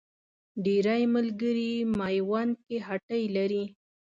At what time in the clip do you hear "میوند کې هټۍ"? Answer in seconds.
1.97-3.23